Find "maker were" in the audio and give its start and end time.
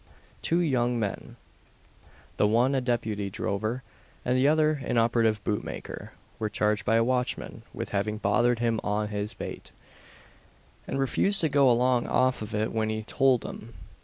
5.63-6.49